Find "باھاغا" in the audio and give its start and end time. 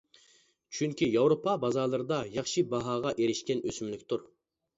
2.73-3.13